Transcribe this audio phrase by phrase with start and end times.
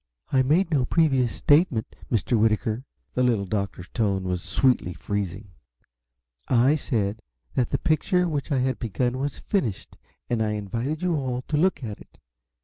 [0.31, 2.35] "I made no previous statement, Mr.
[2.35, 5.49] Whitaker." The Little Doctor's tone was sweetly freezing.
[6.47, 7.21] "I said
[7.53, 11.55] that the picture which I had begun was finished, and I invited you all to
[11.55, 12.17] look at it.